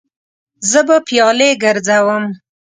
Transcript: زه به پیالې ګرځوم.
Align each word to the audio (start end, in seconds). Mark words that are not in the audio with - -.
زه 0.69 0.79
به 0.87 0.97
پیالې 1.07 1.49
ګرځوم. 1.63 2.23